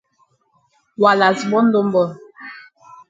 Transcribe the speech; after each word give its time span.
Wa 1.01 1.11
kas 1.19 1.39
born 1.49 1.65
don 1.73 1.87
born. 1.93 2.11